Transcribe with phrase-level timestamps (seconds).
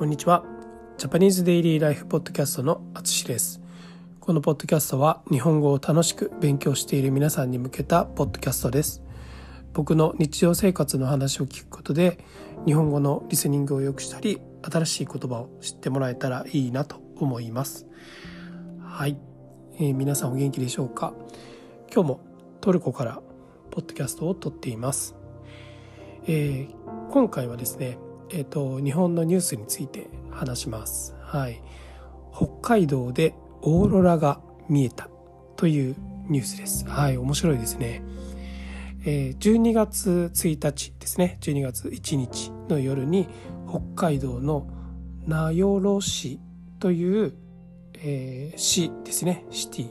[0.00, 0.46] こんにちは。
[0.96, 3.60] ジャパニーズデイリーライフポッドキャストのあつしです。
[4.18, 9.02] このポッドキャストは日本語を楽しく勉強している皆さんに向けたポッドキャストです。
[9.74, 12.16] 僕の日常生活の話を聞くことで
[12.64, 17.86] 日本語のリスニングを良くしたり新しい言葉を知ってもらえたらいいなと思います。
[18.82, 19.18] はい、
[19.74, 21.12] えー、皆さんお元気でしょうか？
[21.92, 22.20] 今日も
[22.62, 23.20] トルコから
[23.70, 25.14] ポッドキャストを撮っています、
[26.26, 27.98] えー、今回はですね
[28.32, 31.14] えっ、と、日本のニュースについて話します。
[31.20, 31.62] はい。
[32.34, 35.08] 北海道でオーロラが見えた
[35.56, 35.96] という
[36.28, 36.88] ニュースです。
[36.88, 38.02] はい、面白いですね。
[39.04, 41.38] えー、12月1日ですね。
[41.40, 43.26] 12月1日の夜に
[43.68, 44.68] 北海道の
[45.26, 46.38] 名寄市
[46.78, 47.34] という、
[47.94, 49.44] えー、市ですね。
[49.50, 49.90] シティ。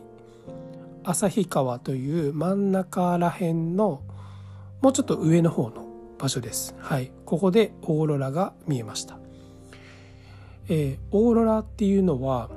[1.03, 4.01] 旭川という真ん中ら辺の
[4.81, 5.88] もうちょっと上の方の
[6.19, 6.75] 場所です。
[6.77, 9.17] はい、ここでオーロラが見えました。
[10.67, 12.49] えー、オーロラっていうのは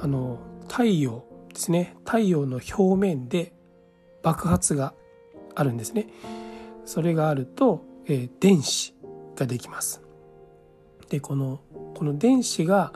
[0.00, 1.96] あの太陽ですね。
[2.04, 3.52] 太陽の表面で
[4.22, 4.94] 爆発が
[5.56, 6.06] あるんですね。
[6.84, 8.94] それがあると、えー、電子
[9.34, 10.02] ができます。
[11.08, 11.60] でこの
[11.94, 12.92] この電子が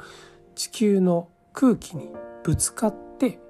[0.55, 2.11] 地球の空気に
[2.45, 3.41] ぶつかって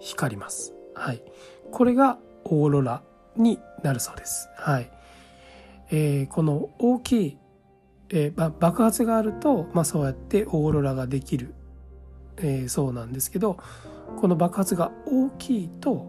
[0.00, 0.74] 光ります。
[0.94, 1.22] はい。
[1.70, 3.02] これがオーロラ
[3.36, 4.48] になるそうです。
[4.56, 4.90] はい。
[5.90, 7.38] えー、この大きい、
[8.10, 11.54] えー、爆発があると、ま、そうやってオーロラができる、
[12.38, 13.58] えー、そうなんですけど
[14.16, 16.06] この爆発が大きいと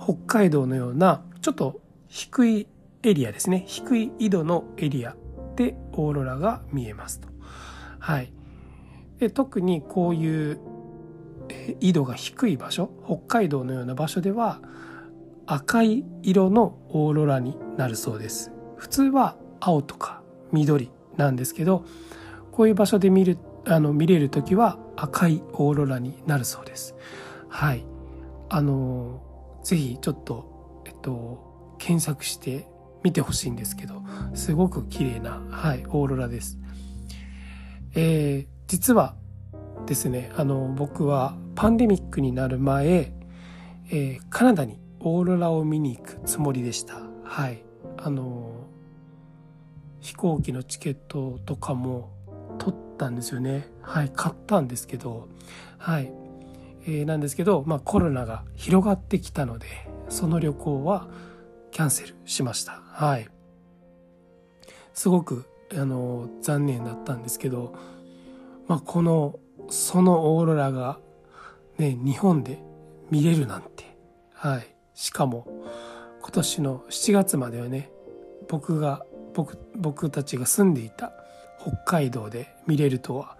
[0.00, 2.66] 北海道のようなちょっと低い
[3.02, 5.16] エリアですね低い緯度のエリア
[5.56, 7.28] でオーロラが見えますと。
[7.98, 8.32] はい、
[9.18, 10.60] で特にこういう
[11.80, 14.60] 緯度が低い場所北海道のような場所では
[15.46, 18.52] 赤い色のオーロラになるそうです。
[18.80, 21.84] 普通は青とか緑なんですけど
[22.50, 23.36] こういう場所で見る
[23.66, 26.94] あの見れる時は赤いオーロラになるそうです。
[27.48, 27.84] はい。
[28.48, 29.22] あの
[29.62, 32.66] ぜひちょっとえっと検索して
[33.02, 34.02] 見てほしいんですけど
[34.34, 36.58] すごく綺麗なはいオーロラです。
[37.94, 39.14] えー、実は
[39.86, 43.12] ですねあの僕はパンデミックになる前、
[43.90, 47.02] えー、カナダにオーロラを見に行くつもりでした。
[47.24, 47.69] はい。
[48.02, 48.50] あの
[50.00, 52.10] 飛行機のチケットとかも
[52.58, 53.68] 取ったんですよね。
[53.82, 55.28] はい買ったんですけど
[55.78, 56.12] はい、
[56.86, 59.66] えー、なんですけど、まあ、コロナが広がってきたので
[60.08, 61.08] その旅行は
[61.70, 62.82] キャンセルしました。
[62.92, 63.28] はい。
[64.92, 67.74] すごくあの残念だったんですけど、
[68.66, 69.38] まあ、この
[69.68, 70.98] そのオーロラが
[71.78, 72.58] ね日本で
[73.10, 73.96] 見れるなんて
[74.34, 74.66] はい。
[74.94, 75.46] しかも
[76.22, 77.90] 今年の7月まではね
[78.48, 79.04] 僕が
[79.34, 81.12] 僕僕たちが住んでいた
[81.60, 83.36] 北海道で見れるとは、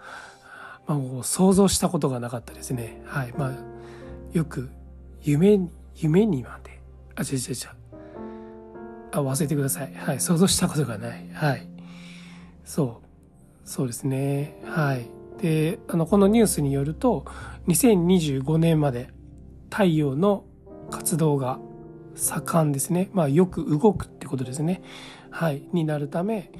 [0.86, 3.02] まあ、想像したことがなかったですね。
[3.06, 3.52] はいまあ、
[4.32, 4.70] よく
[5.22, 5.60] 夢
[5.96, 6.80] 夢にまで
[7.16, 7.56] あ違う違う違う
[9.12, 9.94] あ忘れてください。
[9.94, 11.28] はい想像したことがない。
[11.32, 11.66] はい
[12.64, 14.60] そうそうですね。
[14.64, 15.06] はい
[15.40, 17.24] であのこのニュースによると
[17.68, 19.10] 2025年まで
[19.70, 20.44] 太陽の
[20.90, 21.58] 活動が
[22.20, 23.10] 盛んですね。
[23.12, 24.82] まあよく動くってことですね。
[25.30, 26.50] はい、になるため、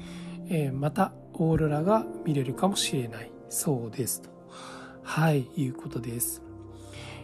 [0.49, 4.29] えー、またオーロラが見れるかもしれないそうですと。
[5.03, 6.41] はい、いうことです。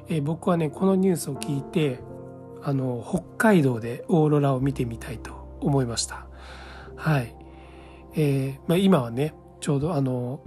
[0.09, 1.99] えー、僕はね、このニュースを聞いて、
[2.63, 6.27] あの、北海道でオーロラを見てみたいと思いました。
[6.95, 7.35] はい。
[8.15, 10.41] えー、まあ、今はね、ちょうどあの、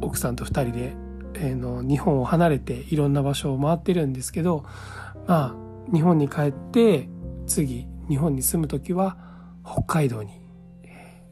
[0.00, 0.96] 奥さんと2人で、
[1.34, 4.64] えー、の日本を離れていろんな場所を回ってるんですけど、
[5.26, 7.08] まあ、日本に帰って
[7.46, 9.16] 次日本に住む時は
[9.64, 10.40] 北海道に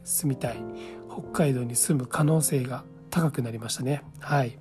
[0.03, 0.57] 住みたい
[1.09, 4.03] 北海道に住む可能性が高くなりましたね。
[4.19, 4.57] はい、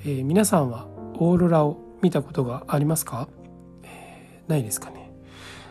[0.00, 3.28] えー、皆さんはオーロラを見たことがありますか、
[3.82, 5.10] えー、ないですかね。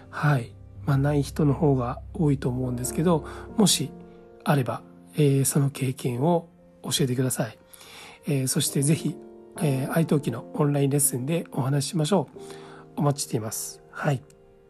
[0.10, 0.54] はい。
[0.86, 3.26] まあない人の方が多いと思うんですけど
[3.58, 3.92] もし
[4.44, 4.82] あれば、
[5.16, 6.50] えー、その経験を
[6.84, 7.58] 教えてください、
[8.28, 9.16] え、そしてぜひ、
[9.62, 12.71] えー、iTalki のオンラインレッスンでお話ししましょう。
[12.96, 14.22] お待ちしていますはい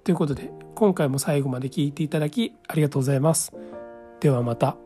[0.03, 3.53] ということで今回も最後まで聴いていただきありがとうございます。
[4.19, 4.77] ではまた。